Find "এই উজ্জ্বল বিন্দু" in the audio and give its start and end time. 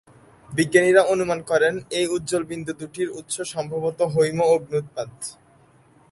1.91-2.71